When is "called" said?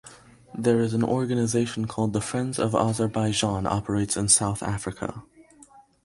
1.85-2.13